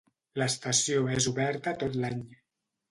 [0.41, 2.29] L'estació és oberta tot l'any.